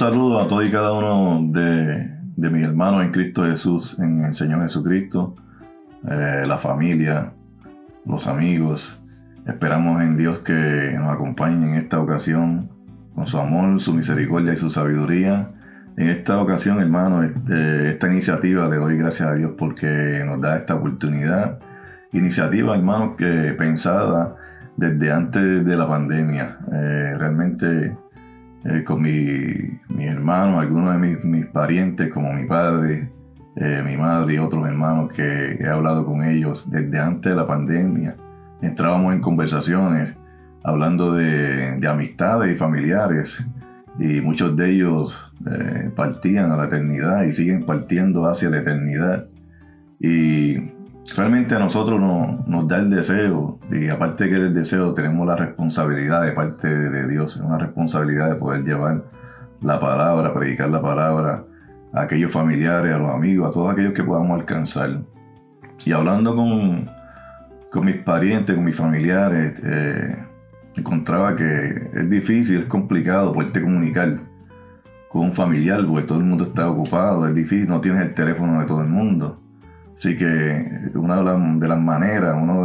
[0.00, 4.62] saludo a todos y cada uno de, mis hermanos en Cristo Jesús, en el Señor
[4.62, 5.36] Jesucristo,
[6.08, 7.34] eh, la familia,
[8.06, 8.98] los amigos.
[9.46, 12.70] Esperamos en Dios que nos acompañe en esta ocasión
[13.14, 15.48] con su amor, su misericordia y su sabiduría.
[15.98, 20.56] En esta ocasión, hermano, este, esta iniciativa le doy gracias a Dios porque nos da
[20.56, 21.58] esta oportunidad.
[22.14, 24.34] Iniciativa, hermano, que pensada
[24.78, 26.56] desde antes de la pandemia.
[26.72, 27.98] Eh, realmente
[28.64, 33.10] eh, con mi, mi hermano, algunos de mis, parientes, como mi padre,
[33.56, 37.46] eh, mi madre y otros hermanos que he hablado con ellos desde antes de la
[37.46, 38.16] pandemia.
[38.62, 40.14] Entrábamos en conversaciones
[40.62, 43.46] hablando de, de amistades y familiares
[43.98, 49.26] y muchos de ellos eh, partían a la eternidad y siguen partiendo hacia la eternidad.
[49.98, 50.56] Y
[51.16, 56.22] realmente a nosotros nos da el deseo, y aparte que del deseo tenemos la responsabilidad
[56.22, 59.04] de parte de Dios, una responsabilidad de poder llevar
[59.62, 61.44] la palabra, predicar la palabra
[61.92, 64.90] a aquellos familiares, a los amigos, a todos aquellos que podamos alcanzar.
[65.84, 66.88] Y hablando con,
[67.70, 70.16] con mis parientes, con mis familiares, eh,
[70.76, 74.20] encontraba que es difícil, es complicado poderte comunicar
[75.08, 78.60] con un familiar porque todo el mundo está ocupado, es difícil, no tienes el teléfono
[78.60, 79.40] de todo el mundo.
[80.00, 82.62] Así que una de, las maneras, uno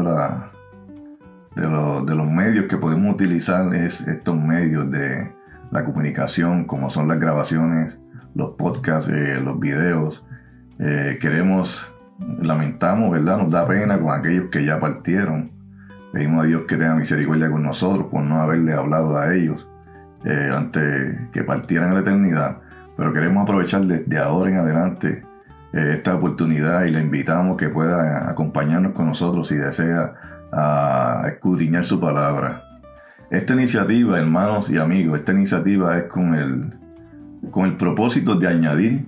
[1.54, 5.34] de, los, medios que podemos utilizar es estos medios de
[5.70, 8.00] la comunicación, como son las grabaciones,
[8.36, 10.26] los podcasts, eh, los videos.
[10.80, 11.94] Eh, queremos,
[12.40, 13.40] lamentamos, ¿verdad?
[13.40, 15.52] Nos da pena con aquellos que ya partieron.
[16.14, 19.68] Pedimos a Dios que tenga misericordia con nosotros por no haberle hablado a ellos
[20.24, 22.60] eh, antes que partieran a la eternidad.
[22.96, 25.35] Pero queremos aprovechar desde ahora en adelante
[25.76, 30.14] esta oportunidad y le invitamos que pueda acompañarnos con nosotros si desea
[31.28, 32.64] escudriñar su palabra.
[33.30, 36.74] Esta iniciativa, hermanos y amigos, esta iniciativa es con el,
[37.52, 39.06] con el propósito de añadir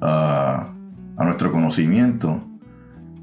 [0.00, 0.68] a,
[1.16, 2.42] nuestro conocimiento,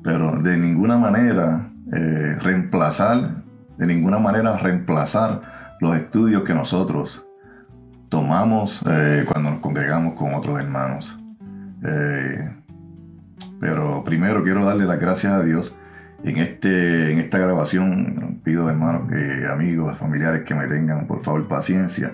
[0.04, 3.44] pero de ninguna manera eh, reemplazar,
[3.78, 5.42] de ninguna manera reemplazar
[5.80, 7.26] los estudios que nosotros
[8.10, 11.20] tomamos eh, cuando nos congregamos con otros hermanos.
[13.60, 15.76] Pero primero quiero darle las gracias a Dios.
[16.24, 21.48] En, este, en esta grabación pido hermanos, que, amigos, familiares que me tengan por favor
[21.48, 22.14] paciencia,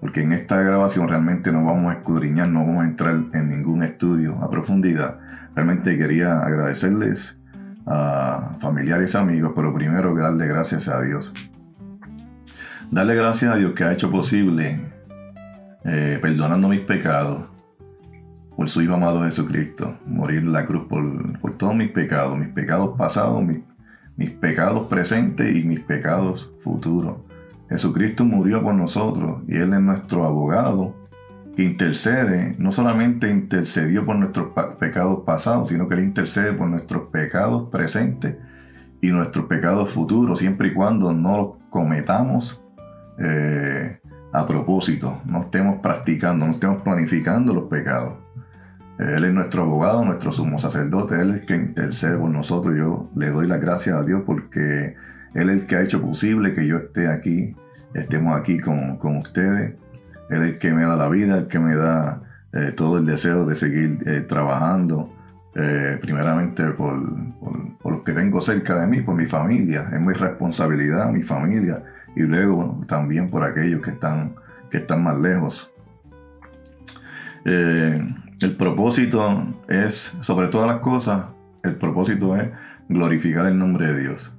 [0.00, 3.82] porque en esta grabación realmente no vamos a escudriñar, no vamos a entrar en ningún
[3.82, 5.18] estudio a profundidad.
[5.54, 7.38] Realmente quería agradecerles
[7.86, 11.34] a familiares, amigos, pero primero darle gracias a Dios.
[12.90, 14.80] Darle gracias a Dios que ha hecho posible,
[15.84, 17.51] eh, perdonando mis pecados,
[18.56, 22.96] por su Hijo amado Jesucristo, morir en la cruz por, todos mis pecados, mis pecados
[22.96, 27.18] pasados, mis, pecados presentes y mis pecados futuros.
[27.68, 30.94] Jesucristo murió por nosotros y Él es nuestro abogado
[31.56, 34.48] que intercede, no solamente intercedió por nuestros
[34.78, 38.36] pecados pasados, sino que Él intercede por nuestros pecados presentes
[39.00, 42.62] y nuestros pecados futuros, siempre y cuando no los cometamos
[43.18, 43.98] eh,
[44.32, 48.14] a propósito, no estemos practicando, no estemos planificando los pecados.
[48.98, 52.76] Él es nuestro abogado, nuestro sumo sacerdote, Él es el que intercede por nosotros.
[52.76, 54.94] Yo le doy las gracias a Dios porque
[55.34, 57.56] Él es el que ha hecho posible que yo esté aquí,
[57.94, 59.74] estemos aquí con, ustedes.
[60.30, 63.06] Él es el que me da la vida, el que me da eh, todo el
[63.06, 65.12] deseo de seguir eh, trabajando,
[65.54, 67.02] eh, primeramente por,
[67.82, 69.90] por, los que tengo cerca de mí, por mi familia.
[69.92, 71.82] Es mi responsabilidad, mi familia,
[72.14, 74.34] y luego también por aquellos que están,
[74.70, 75.72] que están más lejos.
[78.42, 81.26] El propósito es, sobre todas las cosas,
[81.62, 82.50] el propósito es
[82.88, 84.34] glorificar el nombre de Dios.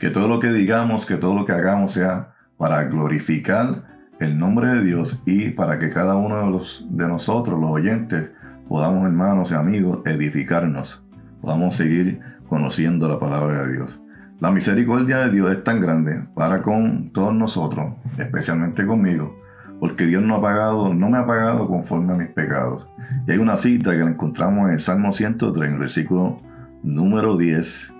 [0.00, 3.84] Que todo lo que digamos, que todo lo que hagamos sea para glorificar
[4.18, 8.34] el nombre de Dios y para que cada uno de, los, de nosotros, los oyentes,
[8.68, 11.04] podamos, hermanos y amigos, edificarnos,
[11.40, 14.00] podamos seguir conociendo la palabra de Dios.
[14.40, 19.43] La misericordia de Dios es tan grande para con todos nosotros, especialmente conmigo,
[19.84, 22.88] porque Dios no ha pagado, no me ha pagado conforme a mis pecados.
[23.26, 26.40] Y hay una cita que la encontramos en el Salmo 103, en el versículo
[26.82, 27.92] número 10.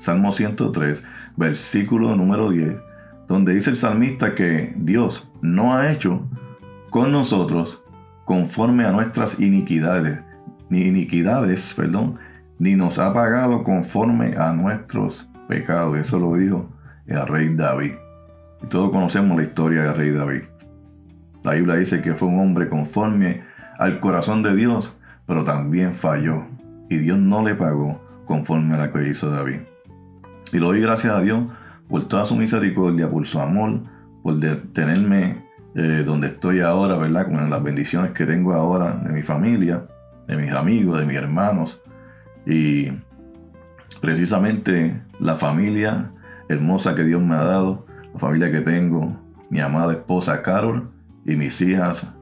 [0.00, 1.04] Salmo 103,
[1.36, 2.74] versículo número 10,
[3.28, 6.28] donde dice el salmista que Dios no ha hecho
[6.90, 7.84] con nosotros
[8.24, 10.18] conforme a nuestras iniquidades,
[10.68, 12.18] ni iniquidades, perdón,
[12.58, 15.96] ni nos ha pagado conforme a nuestros pecados.
[15.96, 16.68] Eso lo dijo
[17.06, 17.92] el rey David.
[18.64, 20.49] Y todos conocemos la historia del rey David.
[21.42, 23.42] La Biblia dice que fue un hombre conforme
[23.78, 26.44] al corazón de Dios, pero también falló.
[26.90, 29.60] Y Dios no le pagó conforme a lo que hizo David.
[30.52, 31.44] Y lo doy gracias a Dios
[31.88, 33.80] por toda su misericordia, por su amor,
[34.22, 34.38] por
[34.72, 35.44] tenerme
[35.74, 37.26] eh, donde estoy ahora, ¿verdad?
[37.26, 39.84] Con las bendiciones que tengo ahora de mi familia,
[40.26, 41.80] de mis amigos, de mis hermanos.
[42.44, 42.92] Y
[44.02, 46.10] precisamente la familia
[46.48, 49.16] hermosa que Dios me ha dado, la familia que tengo,
[49.48, 50.90] mi amada esposa Carol
[51.30, 52.12] y mis hijas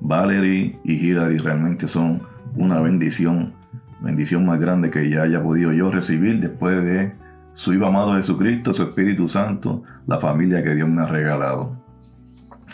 [0.00, 2.22] Valerie y Hilary realmente son
[2.56, 3.54] una bendición,
[4.00, 7.12] bendición más grande que ya haya podido yo recibir después de
[7.54, 11.76] su Hijo amado Jesucristo, su Espíritu Santo, la familia que Dios me ha regalado.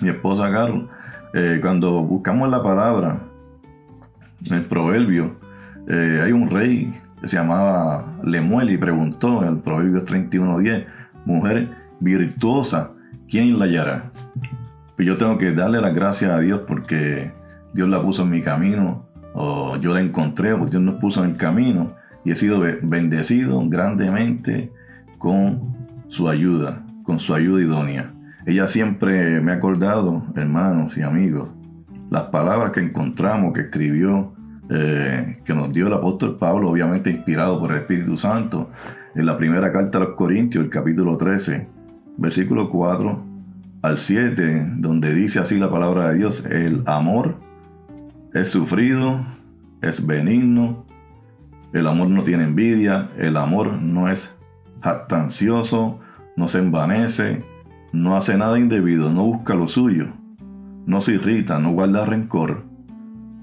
[0.03, 0.89] Mi esposa Carol,
[1.33, 3.21] eh, cuando buscamos la palabra,
[4.51, 5.37] el proverbio,
[5.89, 10.87] eh, hay un rey que se llamaba Lemuel y preguntó en el proverbio 31.10,
[11.25, 11.71] mujer
[12.01, 12.91] virtuosa,
[13.29, 14.11] ¿quién la hallará?
[14.97, 17.33] Pues yo tengo que darle las gracias a Dios porque
[17.73, 21.31] Dios la puso en mi camino, o yo la encontré, o Dios nos puso en
[21.31, 21.95] el camino,
[22.25, 24.73] y he sido bendecido grandemente
[25.19, 25.75] con
[26.09, 28.13] su ayuda, con su ayuda idónea.
[28.47, 31.51] Ella siempre me ha acordado, hermanos y amigos,
[32.11, 34.33] las palabras que encontramos, que escribió,
[34.71, 38.71] eh, que nos dio el apóstol Pablo, obviamente inspirado por el Espíritu Santo,
[39.17, 41.67] en la primera carta a los Corintios, el capítulo 13,
[42.17, 43.34] versículo 4
[43.85, 47.37] al 7, donde dice así la palabra de Dios, el amor
[48.33, 49.21] es sufrido,
[49.83, 50.87] es benigno,
[51.75, 54.33] el amor no tiene envidia, el amor no es
[54.81, 56.01] jactancioso,
[56.35, 57.41] no se envanece,
[57.93, 60.07] no hace nada indebido, no busca lo suyo,
[60.87, 62.65] no se irrita, no guarda rencor,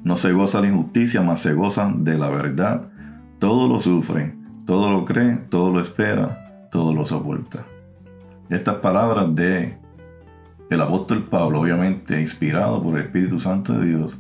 [0.04, 2.90] no se goza de injusticia, mas se goza de la verdad.
[3.38, 4.36] Todo lo sufre,
[4.66, 7.64] todo lo cree, todo lo espera, todo lo soporta.
[8.50, 9.81] Estas palabras de
[10.72, 14.18] el apóstol Pablo, obviamente inspirado por el Espíritu Santo de Dios,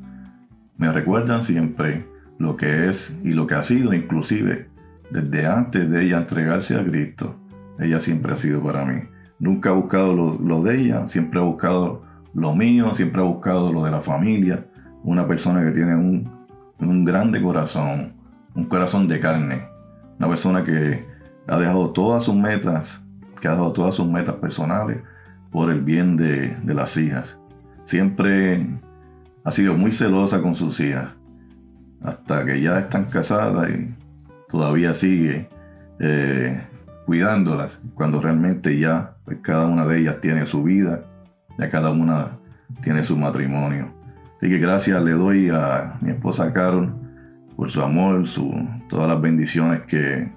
[0.77, 2.05] me recuerdan siempre
[2.37, 4.67] lo que es y lo que ha sido, inclusive
[5.09, 7.37] desde antes de ella entregarse a Cristo.
[7.79, 9.01] Ella siempre ha sido para mí.
[9.39, 12.03] Nunca ha buscado lo, de ella, siempre ha buscado
[12.33, 14.67] lo mío, siempre ha buscado lo de la familia.
[15.03, 16.29] Una persona que tiene un,
[16.79, 18.15] un grande corazón,
[18.55, 19.69] un corazón de carne.
[20.19, 21.05] Una persona que
[21.47, 23.01] ha dejado todas sus metas,
[23.39, 25.01] que ha dejado todas sus metas personales
[25.51, 27.37] por el bien de, de las hijas.
[27.83, 28.67] Siempre
[29.43, 31.09] ha sido muy celosa con sus hijas,
[32.01, 33.93] hasta que ya están casadas y
[34.49, 35.49] todavía sigue
[35.99, 36.61] eh,
[37.05, 41.03] cuidándolas, cuando realmente ya pues, cada una de ellas tiene su vida,
[41.57, 42.37] ya cada una
[42.81, 43.93] tiene su matrimonio.
[44.37, 46.93] Así que gracias le doy a mi esposa Carol
[47.55, 48.51] por su amor, su,
[48.89, 50.31] todas las bendiciones que,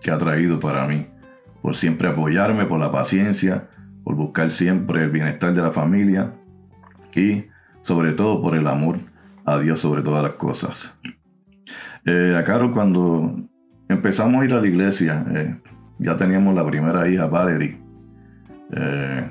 [0.00, 1.06] que ha traído para mí,
[1.62, 3.68] por siempre apoyarme, por la paciencia,
[4.08, 6.32] por buscar siempre el bienestar de la familia
[7.14, 7.44] y
[7.82, 9.00] sobre todo por el amor
[9.44, 10.96] a Dios sobre todas las cosas.
[12.06, 13.38] Eh, a Carol cuando
[13.86, 15.60] empezamos a ir a la iglesia, eh,
[15.98, 17.78] ya teníamos la primera hija, Valerie.
[18.72, 19.28] Eh,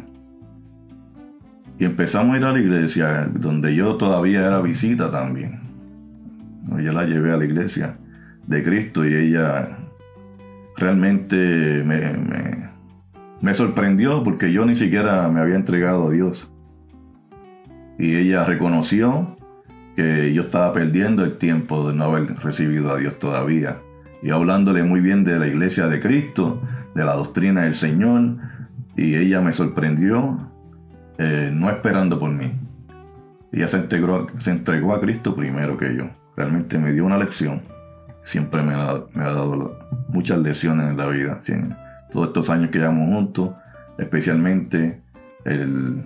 [1.79, 5.59] y empezamos a ir a la iglesia, donde yo todavía era visita también.
[6.83, 7.97] Yo la llevé a la iglesia
[8.45, 9.75] de Cristo y ella
[10.75, 12.66] realmente me, me,
[13.53, 16.51] sorprendió porque yo ni siquiera me había entregado a Dios.
[17.99, 19.37] Y ella reconoció
[19.95, 23.79] que yo estaba perdiendo el tiempo de no haber recibido a Dios todavía
[24.21, 26.61] y hablándole muy bien de la iglesia de Cristo,
[26.95, 28.37] de la doctrina del Señor,
[28.95, 30.51] y ella me sorprendió
[31.17, 32.51] eh, no esperando por mí.
[33.51, 36.09] Ella se, integró, se entregó a Cristo primero que yo.
[36.35, 37.61] Realmente me dio una lección.
[38.23, 41.39] Siempre me ha, dado muchas lecciones en la vida.
[42.11, 43.51] Todos estos años que llevamos juntos,
[43.97, 45.01] especialmente
[45.45, 46.03] el,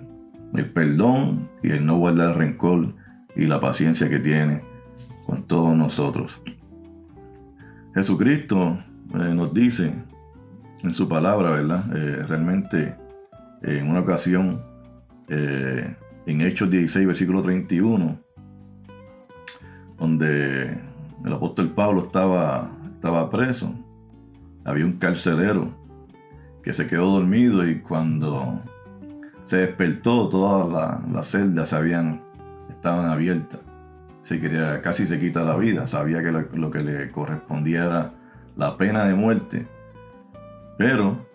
[0.54, 2.94] el perdón y el no guardar rencor
[3.34, 4.62] y la paciencia que tiene
[5.26, 6.42] con todos nosotros.
[7.94, 8.78] Jesucristo
[9.14, 9.92] eh, nos dice
[10.82, 11.84] en su palabra, ¿verdad?
[11.96, 12.96] Eh, realmente
[13.62, 14.62] en una ocasión,
[15.28, 15.94] eh,
[16.26, 18.18] en Hechos 16, versículo 31,
[19.98, 20.78] donde
[21.24, 23.72] el apóstol Pablo estaba, estaba preso,
[24.64, 25.81] había un carcelero
[26.62, 28.60] que se quedó dormido y cuando
[29.44, 32.22] se despertó todas las celdas habían,
[32.68, 33.60] estaban abiertas
[34.22, 38.12] se quería, casi se quita la vida, sabía que lo, que le correspondía era
[38.56, 39.66] la pena de muerte.
[40.78, 41.26] Pero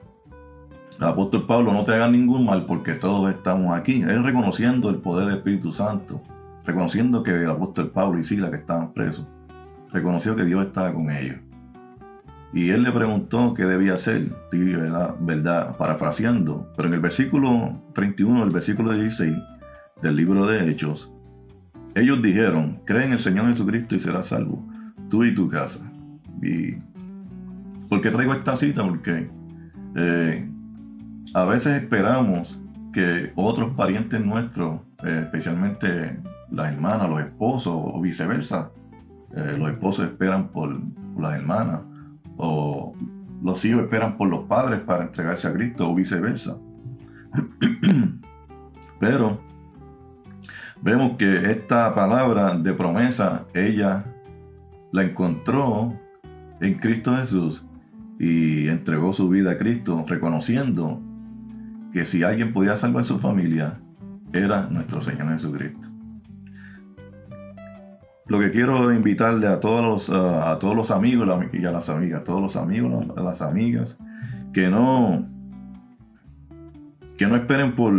[0.98, 4.01] el apóstol Pablo no te haga ningún mal porque todos estamos aquí.
[4.01, 6.22] Él reconociendo el poder del Espíritu Santo,
[6.65, 9.27] reconociendo que el apóstol Pablo y Sila que estaban presos,
[9.91, 11.38] reconoció que Dios estaba con ellos.
[12.54, 15.16] Y él le preguntó qué debía hacer, ¿verdad?
[15.20, 16.72] verdad, parafraseando.
[16.75, 19.36] Pero en el versículo 31, el versículo 16
[20.01, 21.12] del libro de Hechos,
[21.96, 24.66] ellos dijeron, cree en el Señor Jesucristo y serás salvo,
[25.10, 25.92] tú y tu casa.
[26.42, 26.77] Y
[27.89, 28.84] ¿Por qué traigo esta cita?
[28.86, 29.30] Porque
[29.96, 30.50] eh,
[31.34, 32.60] a veces esperamos
[32.92, 36.20] que otros parientes nuestros, eh, especialmente
[36.51, 38.72] las hermanas, los esposos o viceversa,
[39.36, 40.77] eh, los esposos esperan por,
[41.18, 41.82] las hermanas
[42.38, 42.94] o
[43.44, 46.58] los hijos esperan por los padres para entregarse a Cristo o viceversa.
[49.00, 49.41] Pero
[50.82, 54.06] vemos que esta palabra de promesa ella
[54.91, 55.94] la encontró
[56.62, 57.63] en Cristo Jesús
[58.20, 61.00] y entregó su vida a Cristo reconociendo
[61.94, 63.79] que si alguien podía salvar su familia
[64.34, 65.97] era nuestro Señor Jesucristo.
[68.27, 72.22] Lo que quiero invitarle a todos los, a todos los amigos y a las amigas,
[72.22, 73.98] a todos los amigos, a las amigas,
[74.51, 75.25] que no,
[77.17, 77.93] que no esperen por,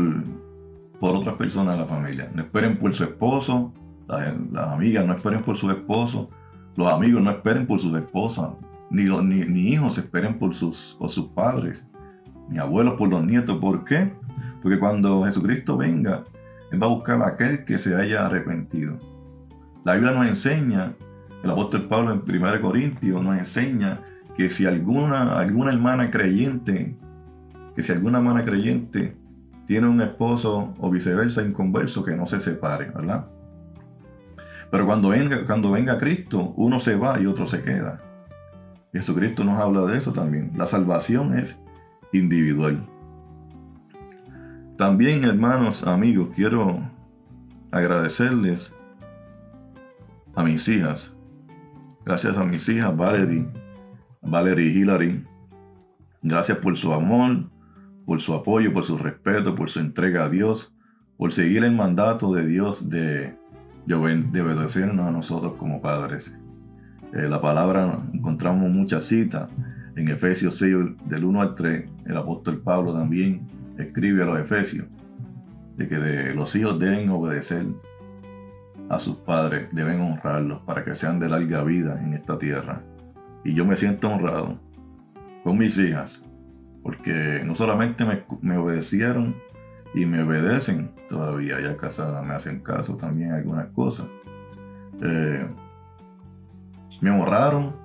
[1.01, 3.73] por otras personas de la familia, no esperen por su esposo,
[4.07, 4.35] las,
[4.71, 6.29] amigas no esperen por su esposo,
[6.77, 8.51] los amigos no esperen por sus esposas,
[8.91, 11.85] ni, ni, ni hijos esperen por sus, por sus padres,
[12.49, 13.59] ni abuelos por los nietos.
[13.59, 14.13] ¿Por qué?
[14.63, 16.25] Porque cuando Jesucristo venga,
[16.71, 18.99] Él va a buscar a aquel que se haya arrepentido.
[19.85, 20.95] La Biblia nos enseña,
[21.43, 24.01] el apóstol Pablo en 1 Corintios nos enseña
[24.37, 26.97] que si alguna, alguna hermana creyente,
[27.75, 29.17] que si alguna hermana creyente
[29.67, 33.27] tiene un esposo o viceversa inconverso, que no se separe, ¿verdad?
[34.71, 38.01] Pero cuando venga, cuando venga Cristo, uno se va y otro se queda.
[38.93, 40.53] Jesucristo nos habla de eso también.
[40.57, 41.59] La salvación es
[42.13, 42.87] individual.
[44.77, 46.81] También, hermanos, amigos, quiero
[47.71, 48.73] agradecerles
[50.39, 51.13] a mis hijas.
[52.05, 53.49] Gracias a mis hijas, Valerie,
[54.23, 55.25] Valerie y Hillary.
[56.23, 57.51] Gracias por su amor,
[58.07, 60.73] por su apoyo, por su respeto, por su entrega a Dios,
[61.17, 63.35] por seguir el mandato de Dios de,
[63.85, 66.33] de, obedecernos a nosotros como padres.
[67.15, 69.51] Eh, la palabra, encontramos muchas citas.
[69.97, 70.77] En Efesios 6,
[71.07, 74.87] del 1 al 3, el apóstol Pablo también escribe a los Efesios
[75.77, 77.67] de que los hijos deben obedecer
[78.89, 82.83] a sus padres, deben honrarlos para que sean de larga vida en esta tierra.
[83.45, 84.59] Y yo me siento honrado
[85.45, 86.21] con mis hijas,
[86.83, 88.05] porque no solamente
[88.41, 89.37] me, obedecieron
[89.95, 94.07] y me obedecen todavía, ya casadas me hacen caso también algunas cosas.
[95.03, 95.47] Eh,
[97.01, 97.77] me honraron,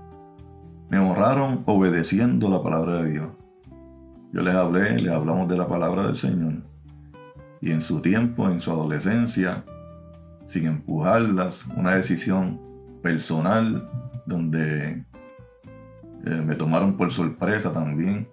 [0.89, 3.29] me honraron obedeciendo la palabra de Dios.
[4.31, 6.63] Yo les hablé, les hablamos de la palabra del Señor.
[7.61, 9.63] Y en su tiempo, en su adolescencia,
[10.45, 12.59] sin empujarlas, una decisión
[13.01, 13.89] personal
[14.25, 15.05] donde
[16.25, 18.27] eh, me tomaron por sorpresa también,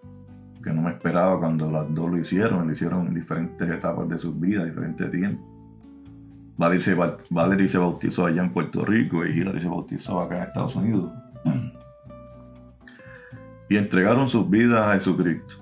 [0.62, 4.18] que no me esperaba cuando las dos lo hicieron, lo hicieron en diferentes etapas de
[4.18, 5.50] sus vidas, diferentes tiempos.
[6.60, 11.10] Valerie se, bautizó allá en Puerto Rico y Hillary se bautizó acá en Estados Unidos.
[13.70, 15.54] Y entregaron sus vidas a Jesucristo.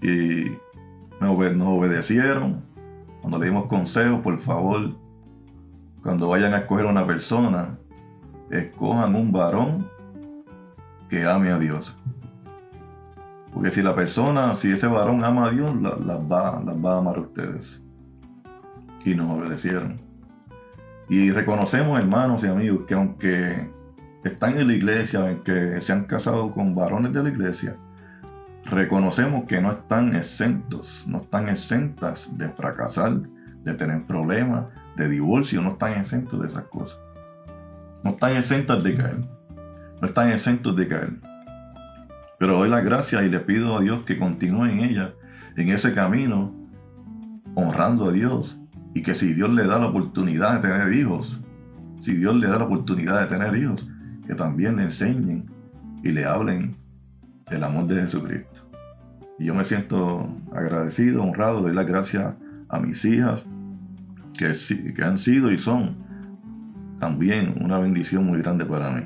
[0.00, 0.58] Y
[1.20, 2.64] nos obedecieron.
[3.20, 4.96] Cuando le dimos consejos, por favor,
[6.02, 7.78] cuando vayan a escoger una persona,
[8.50, 9.88] escojan un varón
[11.08, 11.96] que ame a Dios.
[13.54, 16.98] Porque si la persona, si ese varón ama a Dios, las, va, las va a
[16.98, 17.82] amar a ustedes.
[19.04, 20.00] Y nos obedecieron.
[21.08, 23.70] Y reconocemos, hermanos y amigos, que aunque
[24.24, 27.76] están en la iglesia, aunque se han casado con varones de la iglesia,
[28.64, 33.20] reconocemos que no están exentos, no están exentas de fracasar,
[33.64, 37.00] de tener problemas, de divorcio no están exentos de esas cosas.
[38.04, 39.20] No están exentos de caer.
[40.00, 41.12] No están exentos de caer.
[42.38, 45.14] Pero doy la gracia y le pido a Dios que continúe en ella,
[45.56, 46.52] en ese camino,
[47.54, 48.58] honrando a Dios.
[48.94, 51.40] Y que si Dios le da la oportunidad de tener hijos,
[52.00, 53.88] si Dios le da la oportunidad de tener hijos,
[54.26, 55.50] que también le enseñen
[56.02, 56.76] y le hablen
[57.48, 58.68] del amor de Jesucristo.
[59.38, 62.36] Y yo me siento agradecido, honrado, doy la gracia
[62.68, 63.46] a mis hijas,
[64.36, 65.96] que, han sido y son
[66.98, 69.02] también una bendición muy grande para mí.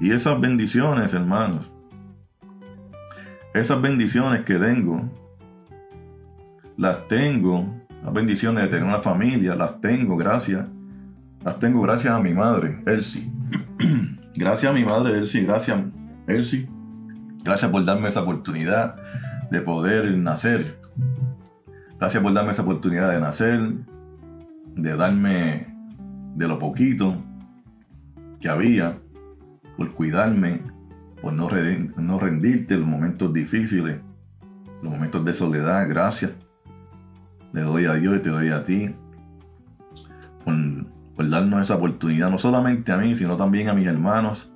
[0.00, 1.70] Y esas bendiciones, hermanos,
[3.52, 5.10] esas bendiciones que tengo,
[6.76, 7.66] las tengo,
[8.02, 10.66] las bendiciones de tener una familia, las tengo gracias,
[11.44, 13.30] las tengo gracias a mi madre, Elsie.
[14.34, 15.78] gracias a mi madre, Elsie, gracias,
[16.26, 16.68] Elsie.
[17.42, 18.96] Gracias por darme esa oportunidad
[19.50, 20.78] de poder nacer
[22.00, 23.74] Gracias por darme esa oportunidad de nacer,
[24.74, 25.66] de darme
[26.34, 27.22] de lo poquito
[28.40, 28.98] que había,
[29.76, 30.62] por cuidarme,
[31.20, 34.00] por no, rendirte en los momentos difíciles,
[34.82, 35.86] los momentos de soledad.
[35.90, 36.32] Gracias.
[37.52, 38.94] Le doy a Dios y te doy a ti
[40.42, 40.54] por,
[41.14, 44.50] por darnos esa oportunidad, no solamente a mí, sino también a mis hermanos.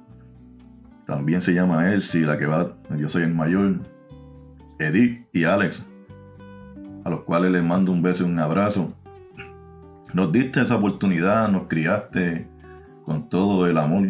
[1.04, 3.80] También se llama Elsie, la que va, yo soy el mayor,
[4.78, 5.84] Edith y Alex
[7.04, 8.94] a los cuales les mando un beso y un abrazo.
[10.12, 12.48] Nos diste esa oportunidad, nos criaste
[13.04, 14.08] con todo el amor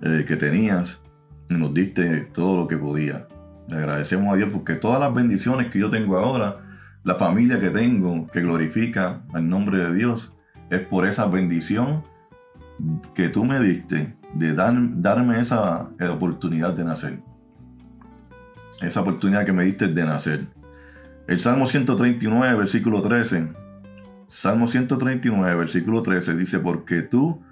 [0.00, 1.00] eh, que tenías
[1.50, 3.26] nos diste todo lo que podía.
[3.68, 6.60] Le agradecemos a Dios porque todas las bendiciones que yo tengo ahora,
[7.02, 10.32] la familia que tengo que glorifica el nombre de Dios,
[10.70, 12.02] es por esa bendición
[13.14, 17.20] que tú me diste de darme esa oportunidad de nacer.
[18.80, 20.46] Esa oportunidad que me diste de nacer.
[21.26, 23.48] El Salmo 139, versículo 13.
[24.26, 27.42] Salmo 139, versículo 13 dice, porque tú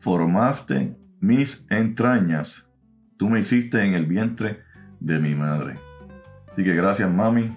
[0.00, 2.68] formaste mis entrañas,
[3.16, 4.62] tú me hiciste en el vientre
[4.98, 5.74] de mi madre.
[6.50, 7.52] Así que gracias mami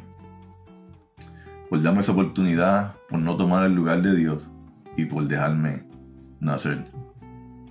[1.67, 4.47] por darme esa oportunidad, por no tomar el lugar de Dios
[4.95, 5.87] y por dejarme
[6.39, 6.85] nacer.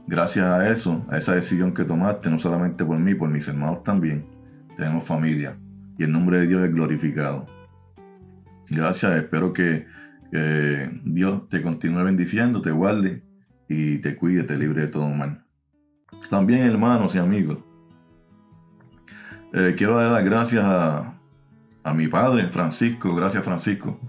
[0.08, 3.84] Gracias a eso, a esa decisión que tomaste, no solamente por mí, por mis hermanos
[3.84, 4.26] también,
[4.76, 5.56] tenemos familia
[5.96, 7.46] y el nombre de Dios es glorificado.
[8.70, 9.86] Gracias, espero que,
[11.04, 13.22] Dios te continúe bendiciendo, te guarde
[13.68, 15.44] y te cuide, te libre de todo mal.
[16.28, 17.58] También, hermanos y amigos,
[19.52, 21.14] eh, quiero dar las gracias a,
[21.94, 23.14] mi padre, Francisco.
[23.14, 24.00] Gracias, Francisco.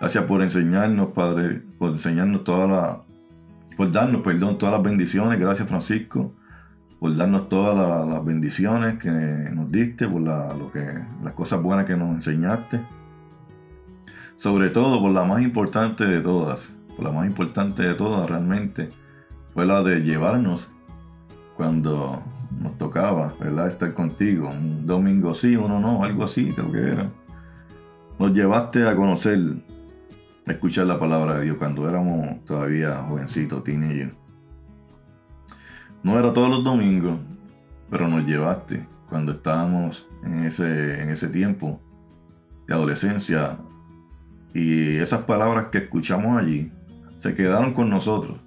[0.00, 3.02] Gracias por enseñarnos, Padre, por enseñarnos toda la,
[3.76, 5.38] por darnos, perdón, todas las bendiciones.
[5.38, 6.32] Gracias, Francisco,
[6.98, 11.94] por darnos todas las bendiciones que nos diste, por lo que, las cosas buenas que
[11.94, 12.80] nos enseñaste
[14.36, 18.90] sobre todo por la más importante de todas, por la más importante de todas realmente,
[19.54, 20.70] fue la de llevarnos
[21.56, 22.22] cuando
[22.60, 23.68] nos tocaba, ¿verdad?
[23.68, 27.10] Estar contigo, un domingo sí, uno no, algo así creo que era.
[28.18, 29.38] Nos llevaste a conocer,
[30.46, 34.12] a escuchar la palabra de Dios cuando éramos todavía jovencitos, teenagers.
[36.02, 37.18] No era todos los domingos,
[37.90, 41.80] pero nos llevaste cuando estábamos en ese, en ese tiempo
[42.66, 43.58] de adolescencia
[44.54, 46.70] y esas palabras que escuchamos allí
[47.18, 48.38] se quedaron con nosotros.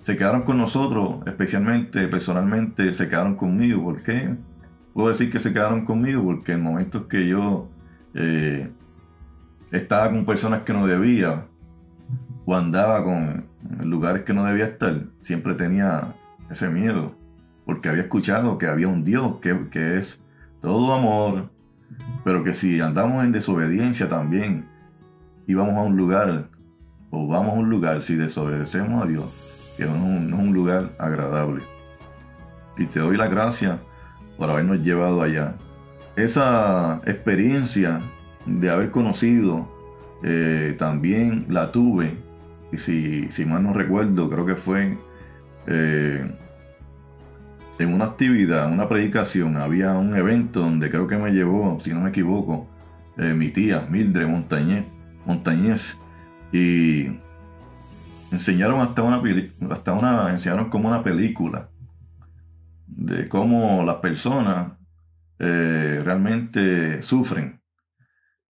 [0.00, 3.82] Se quedaron con nosotros, especialmente, personalmente, se quedaron conmigo.
[3.84, 4.34] ¿Por qué?
[4.94, 7.68] Puedo decir que se quedaron conmigo porque en momentos que yo
[8.14, 8.68] eh,
[9.70, 11.46] estaba con personas que no debía
[12.44, 13.46] o andaba con
[13.84, 16.14] lugares que no debía estar, siempre tenía
[16.50, 17.22] ese miedo
[17.64, 20.20] porque había escuchado que había un Dios que, que es
[20.60, 21.50] todo amor,
[22.24, 24.66] pero que si andamos en desobediencia también,
[25.46, 26.48] y vamos a un lugar,
[27.10, 29.24] o vamos a un lugar si desobedecemos a Dios,
[29.76, 31.62] que no es un, lugar agradable.
[32.76, 33.80] Y te doy la gracia
[34.36, 35.54] por habernos llevado allá.
[36.16, 38.00] Esa experiencia
[38.46, 39.68] de haber conocido
[40.22, 42.16] eh, también la tuve,
[42.70, 44.96] y si, si, mal no recuerdo, creo que fue
[45.66, 46.32] eh,
[47.78, 52.00] en una actividad, una predicación, había un evento donde creo que me llevó, si no
[52.00, 52.68] me equivoco,
[53.18, 54.84] eh, mi tía Mildred Montañez
[55.24, 55.98] montañés
[56.52, 57.06] y
[58.30, 59.22] enseñaron hasta una
[59.70, 61.68] hasta una enseñaron como una película
[62.86, 64.72] de cómo las personas
[65.38, 67.60] eh, realmente sufren.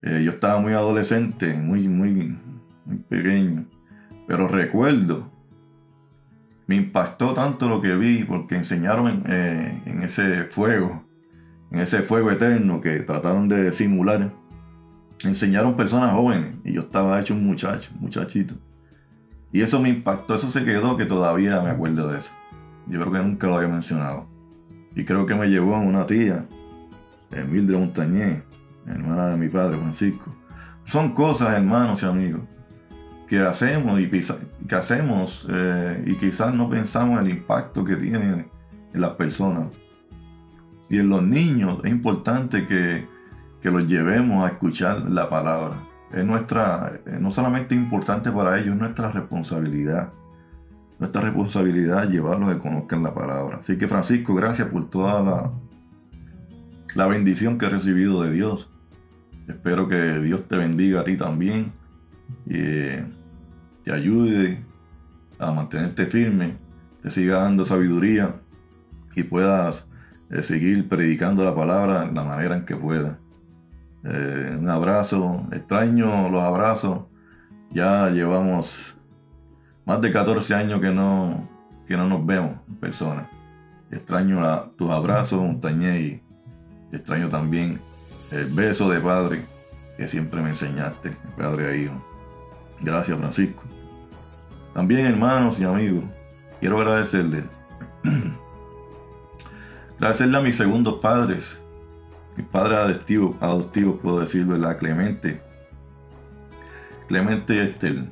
[0.03, 2.37] Eh, yo estaba muy adolescente muy muy
[3.09, 3.67] pequeño
[4.27, 5.31] pero recuerdo
[6.67, 11.05] me impactó tanto lo que vi porque enseñaron eh, en ese fuego
[11.71, 14.33] en ese fuego eterno que trataron de simular
[15.29, 18.55] enseñaron personas jóvenes y yo estaba hecho un muchacho, muchachito.
[19.53, 22.33] Y eso me impactó, eso se quedó que todavía me acuerdo de eso.
[22.87, 24.27] Yo creo que nunca lo había mencionado.
[24.97, 26.47] Y creo que me llevó a una tía,
[27.31, 28.43] Mildred Montañé,
[28.87, 30.35] hermana de mi padre Francisco.
[30.85, 32.43] Son cosas, hermanos y amigos,
[33.29, 38.51] que hacemos y que hacemos eh, y quizás no pensamos en el impacto que tienen
[38.93, 39.69] en las personas.
[40.89, 43.07] Y en los niños es importante que
[43.63, 45.77] que los llevemos a escuchar la palabra.
[46.13, 50.13] Es nuestra, eh, no solamente importante para ellos, es nuestra responsabilidad.
[50.99, 53.59] Nuestra responsabilidad llevarlos a que conozcan la palabra.
[53.59, 55.53] Así que Francisco, gracias por toda la,
[56.95, 58.69] la bendición que he recibido de Dios.
[59.49, 61.73] Espero que Dios te bendiga a ti también
[62.47, 62.59] y
[63.85, 64.65] te ayude
[65.39, 66.57] a mantenerte firme,
[67.03, 68.37] te siga dando sabiduría
[69.15, 69.87] y puedas
[70.31, 73.22] eh, seguir predicando la palabra de la manera en que puedas.
[74.05, 77.05] Eh, un abrazo, extraño los abrazos.
[77.71, 78.97] Ya llevamos
[79.85, 81.49] más de 14 años que no,
[81.87, 83.29] que no nos vemos en persona.
[83.91, 84.41] Extraño
[84.77, 86.23] tus abrazos, montañé, y
[86.93, 87.81] extraño también
[88.31, 89.47] el beso de padre
[89.97, 91.95] que siempre me enseñaste, padre a hijo.
[92.81, 93.63] Gracias, Francisco.
[94.75, 96.05] También, hermanos y amigos,
[96.61, 97.45] quiero agradecerle.
[99.99, 101.62] agradecerle a mis segundos padres,
[102.37, 104.79] mi padre adoptivo, adoptivo puedo decir, ¿verdad?
[104.79, 105.43] Clemente,
[107.09, 108.11] Clemente Estel,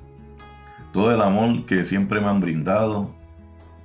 [0.92, 3.14] todo el amor que siempre me han brindado,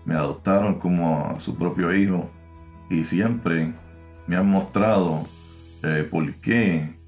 [0.06, 2.30] me adoptaron como a su propio hijo
[2.90, 3.74] y siempre
[4.28, 5.28] me han mostrado
[5.84, 7.00] eh, por qué,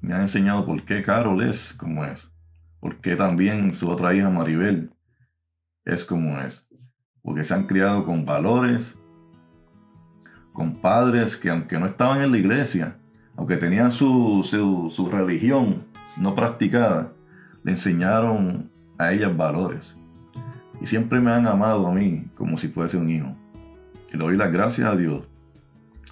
[0.00, 2.28] me han enseñado por qué Carol es como es,
[2.80, 4.90] por qué también su otra hija Maribel
[5.84, 6.66] es como es,
[7.22, 8.98] porque se han criado con valores,
[10.54, 12.96] con padres que aunque no estaban en la iglesia,
[13.36, 14.42] aunque tenían su,
[14.88, 15.82] su, religión
[16.16, 17.12] no practicada,
[17.64, 19.96] le enseñaron a ellas valores.
[20.80, 23.36] Y siempre me han amado a mí como si fuese un hijo.
[24.12, 25.24] Y le doy las gracias a Dios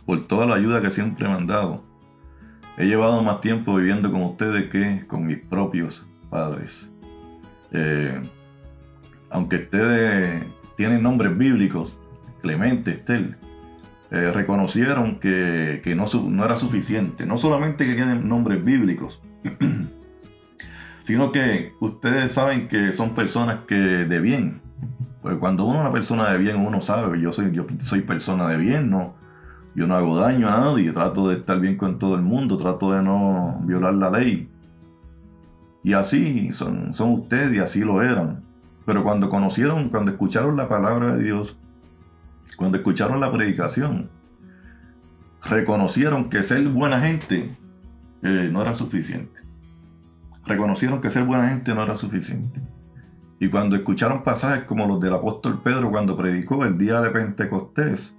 [0.05, 1.85] por toda la ayuda que siempre me han dado.
[2.77, 6.91] He llevado más tiempo viviendo con ustedes que con mis propios padres.
[7.71, 8.21] Eh,
[9.31, 10.45] aunque ustedes
[10.77, 11.97] tienen nombres bíblicos,
[12.41, 13.37] Clemente, Estel,
[14.13, 17.25] eh, reconocieron que, no, no, era suficiente.
[17.25, 19.23] No solamente que tienen nombres bíblicos,
[21.05, 24.61] sino que ustedes saben que son personas que de bien.
[25.23, 28.49] Pues cuando uno es una persona de bien, uno sabe, yo soy, yo soy persona
[28.49, 29.15] de bien, no,
[29.75, 32.93] yo no hago daño a nadie, trato de estar bien con todo el mundo, trato
[32.93, 34.51] de no violar la ley.
[35.83, 38.43] Y así son, son ustedes y así lo eran.
[38.85, 41.57] Pero cuando conocieron, cuando escucharon la palabra de Dios,
[42.57, 44.11] cuando escucharon la predicación,
[45.45, 47.57] reconocieron que ser buena gente
[48.23, 49.41] eh, no era suficiente.
[50.47, 52.61] Reconocieron que ser buena gente no era suficiente.
[53.41, 58.17] Y cuando escucharon pasajes como los del apóstol Pedro cuando predicó el día de Pentecostés,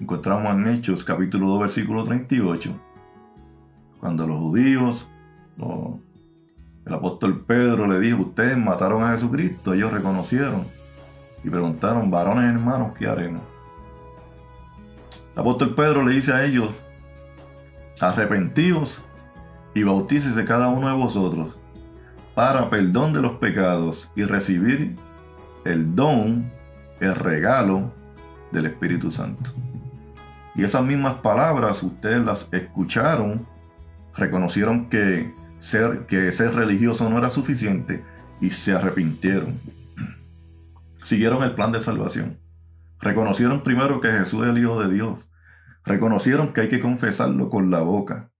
[0.00, 2.70] encontramos en Hechos capítulo 2 versículo 38,
[4.00, 5.10] cuando los judíos,
[6.86, 10.66] el apóstol Pedro le dijo, ustedes mataron a Jesucristo, ellos reconocieron
[11.44, 13.42] y preguntaron, varones hermanos, ¿qué haremos?
[15.36, 16.74] El apóstol Pedro le dice a ellos,
[18.00, 19.02] arrepentidos
[19.74, 21.58] y bautícese cada uno de vosotros
[22.34, 24.96] para perdón de los pecados y recibir
[25.66, 26.50] el don,
[27.00, 27.92] el regalo
[28.50, 29.52] del Espíritu Santo.
[30.54, 33.46] Y esas mismas palabras ustedes las escucharon,
[34.14, 38.02] reconocieron que ser, que ser religioso no era suficiente
[38.40, 39.60] y se arrepintieron
[41.06, 42.36] siguieron el plan de salvación.
[43.00, 45.28] Reconocieron primero que Jesús es el Hijo de Dios.
[45.84, 48.30] Reconocieron que hay que confesarlo con la boca.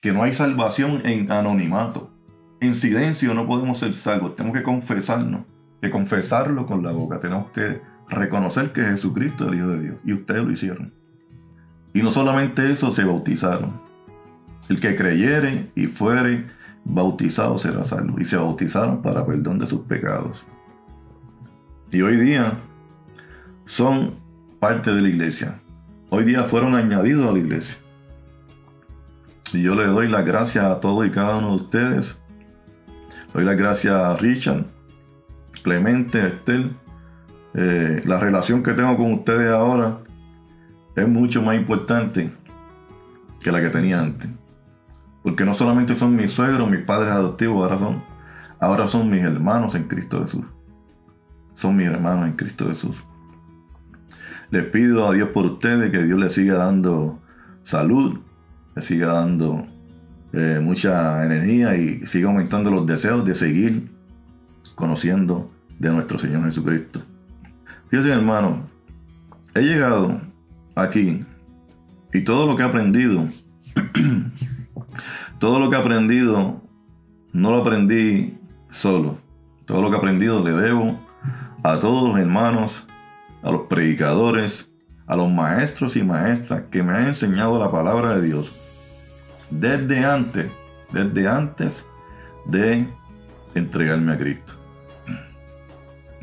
[0.00, 2.12] Que no hay salvación en anonimato.
[2.60, 4.36] En silencio no podemos ser salvos.
[4.36, 5.46] Tenemos que confesarnos.
[5.80, 7.18] Que confesarlo con la boca.
[7.20, 9.96] Tenemos que reconocer que Jesucristo es el Hijo de Dios.
[10.04, 10.94] Y ustedes lo hicieron.
[11.94, 13.80] Y no solamente eso, se bautizaron.
[14.68, 16.46] El que creyere y fuere
[16.84, 18.20] bautizado será salvo.
[18.20, 20.44] Y se bautizaron para perdón de sus pecados
[21.90, 22.58] y hoy día
[23.66, 24.14] son
[24.58, 25.60] parte de la iglesia.
[26.08, 27.76] Hoy día fueron añadidos a la iglesia.
[29.52, 32.16] Y yo le doy las gracias a todos y cada uno de ustedes.
[33.34, 34.64] doy las gracias a Richard,
[35.62, 36.74] Clemente, Estel.
[37.52, 39.98] Eh, la relación que tengo con ustedes ahora
[40.94, 42.32] es mucho más importante
[43.40, 44.30] que la que tenía antes.
[45.22, 48.02] Porque no solamente son mis suegros, mis padres adoptivos, ahora son,
[48.58, 50.44] ahora son mis hermanos en Cristo Jesús
[51.56, 53.02] son mis hermanos en Cristo Jesús.
[54.56, 57.18] Les pido a Dios por ustedes que Dios les siga dando
[57.62, 58.20] salud,
[58.74, 59.66] les siga dando
[60.32, 63.90] eh, mucha energía y siga aumentando los deseos de seguir
[64.74, 67.02] conociendo de nuestro Señor Jesucristo.
[67.90, 68.62] Fíjense hermano,
[69.54, 70.22] he llegado
[70.74, 71.22] aquí
[72.14, 73.28] y todo lo que he aprendido,
[75.38, 76.62] todo lo que he aprendido,
[77.34, 78.38] no lo aprendí
[78.70, 79.18] solo.
[79.66, 80.98] Todo lo que he aprendido le debo
[81.62, 82.86] a todos los hermanos,
[83.42, 84.70] a los predicadores,
[85.06, 88.52] a los maestros y maestras que me han enseñado la palabra de Dios
[89.50, 90.50] desde antes,
[90.92, 91.86] desde antes
[92.46, 92.86] de
[93.54, 94.54] entregarme a Cristo.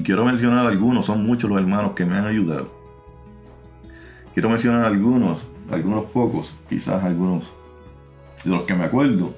[0.04, 2.74] Quiero mencionar algunos, son muchos los hermanos que me han ayudado.
[4.34, 7.52] Quiero mencionar algunos, algunos pocos, quizás algunos
[8.44, 9.36] de los que me acuerdo,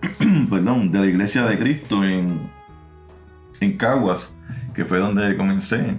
[0.50, 2.50] perdón, de la iglesia de Cristo en,
[3.60, 4.32] en Caguas,
[4.74, 5.96] que fue donde comencé.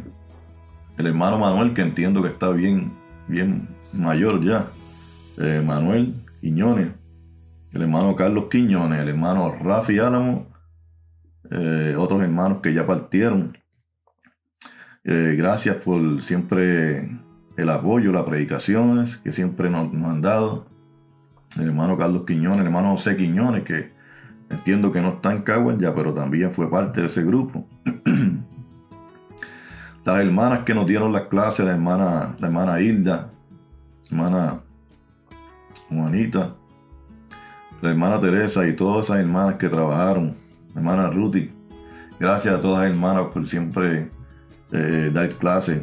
[0.98, 2.92] El hermano Manuel, que entiendo que está bien,
[3.28, 4.68] bien mayor ya.
[5.38, 6.92] Eh, Manuel Quiñones.
[7.72, 9.02] El hermano Carlos Quiñones.
[9.02, 10.48] El hermano Rafi Álamo.
[11.52, 13.58] Eh, otros hermanos que ya partieron.
[15.04, 17.10] Eh, gracias por siempre
[17.58, 20.66] el apoyo, las predicaciones que siempre nos, nos, han dado.
[21.60, 23.92] El hermano Carlos Quiñones, el hermano José Quiñones, que
[24.50, 27.68] entiendo que no está en Caguas ya, pero también fue parte de ese grupo.
[30.08, 33.30] las hermanas que nos dieron las clases, la hermana, la hermana Hilda,
[34.10, 34.62] hermana
[35.90, 36.56] Juanita,
[37.82, 40.34] la hermana Teresa y todas esas hermanas que trabajaron,
[40.74, 41.52] hermana Ruthie.
[42.22, 44.10] Gracias a todas las hermanas por siempre
[44.72, 45.82] eh, dar clases.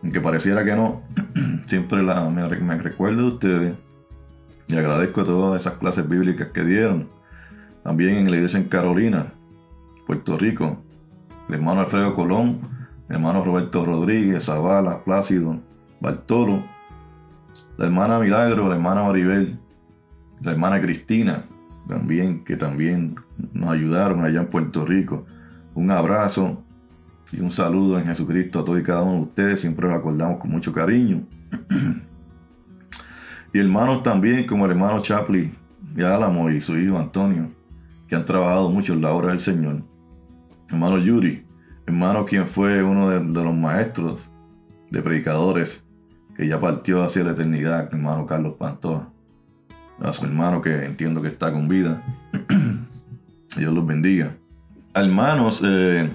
[0.00, 1.02] Aunque pareciera que no,
[1.66, 2.46] siempre la, me,
[2.78, 3.74] recuerdo de ustedes
[4.68, 7.08] y agradezco todas esas clases bíblicas que dieron.
[7.82, 9.32] También en la iglesia en Carolina,
[10.06, 10.78] Puerto Rico,
[11.48, 12.75] el hermano Alfredo Colón,
[13.08, 15.58] hermano Roberto Rodríguez, Zavala, Plácido,
[16.00, 16.62] Bartolo,
[17.78, 19.58] la hermana Milagro, la hermana Maribel,
[20.42, 21.44] la hermana Cristina,
[21.88, 23.16] también, que también
[23.52, 25.24] nos ayudaron allá en Puerto Rico.
[25.74, 26.62] Un abrazo
[27.32, 30.40] y un saludo en Jesucristo a todos y cada uno de ustedes, siempre lo acordamos
[30.40, 31.22] con mucho cariño.
[33.52, 35.52] y hermanos también, como el hermano Chaplin
[35.96, 37.50] y Álamo y su hijo Antonio,
[38.08, 39.82] que han trabajado mucho en la obra del Señor.
[40.68, 41.45] Hermano Yuri,
[41.86, 44.28] hermano quien fue uno de, los maestros
[44.90, 45.84] de predicadores
[46.36, 49.08] que ya partió hacia la eternidad, hermano Carlos Pantoja.
[50.00, 52.02] A su hermano que entiendo que está con vida.
[53.56, 54.36] Dios los bendiga.
[54.92, 56.10] A hermanos eh,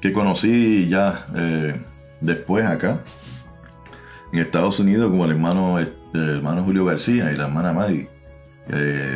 [0.00, 1.80] que conocí ya eh,
[2.20, 3.02] después acá,
[4.32, 8.08] en Estados Unidos, como el hermano, el hermano Julio García y la hermana Maggie,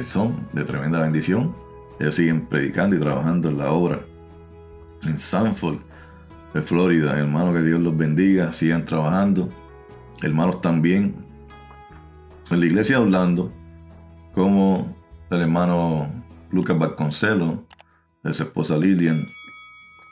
[0.04, 1.54] son de tremenda bendición.
[1.98, 4.00] Ellos siguen predicando y trabajando en la obra.
[5.04, 5.78] En Sanford,
[6.56, 9.48] de Florida, hermano, que Dios los bendiga, sigan trabajando
[10.22, 11.14] hermanos también
[12.50, 13.52] en la iglesia de Orlando,
[14.32, 14.96] como
[15.30, 17.60] el hermano Lucas Vasconcelos,
[18.22, 19.24] de su esposa Lilian,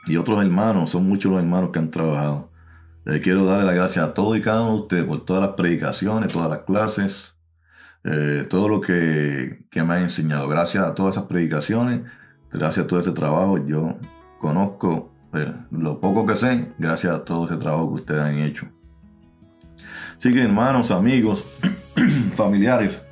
[0.07, 2.51] y otros hermanos, son muchos los hermanos que han trabajado.
[3.05, 5.53] Les quiero darle las gracias a todos y cada uno de ustedes por todas las
[5.57, 7.35] predicaciones, todas las clases,
[8.05, 10.49] eh, todo lo que, que, me han enseñado.
[10.49, 12.03] Gracias a todas esas predicaciones,
[12.53, 13.59] gracias a todo ese trabajo.
[13.67, 13.97] Yo
[14.39, 15.14] conozco
[15.71, 18.67] lo poco que sé, gracias a todo ese trabajo que ustedes han hecho.
[20.17, 21.45] Así que hermanos, amigos,
[22.35, 23.03] familiares,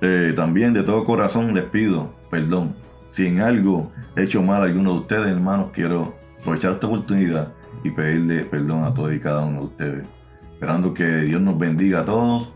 [0.00, 2.74] eh, también de todo corazón les pido perdón.
[3.10, 7.52] Si en algo he hecho mal a alguno de ustedes, hermanos, quiero aprovechar esta oportunidad
[7.84, 10.06] y pedirle perdón a todos y cada uno de ustedes.
[10.52, 12.50] Esperando que Dios nos bendiga a todos,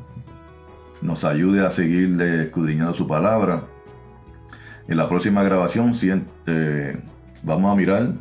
[1.00, 3.62] nos ayude a seguir escudriñando su palabra.
[4.88, 5.92] En la próxima grabación
[6.46, 7.00] eh,
[7.44, 8.14] vamos a mirar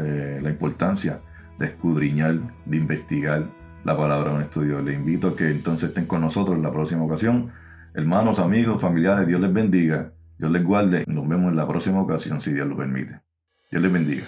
[0.00, 1.20] eh, la importancia
[1.58, 3.44] de escudriñar, de investigar
[3.84, 4.82] la palabra de un estudio.
[4.82, 7.52] Le invito a que entonces estén con nosotros en la próxima ocasión.
[7.94, 11.04] Hermanos, amigos, familiares, Dios les bendiga, Dios les guarde.
[11.06, 13.20] Nos vemos en la próxima ocasión si Dios lo permite.
[13.70, 14.24] Dios les bendiga.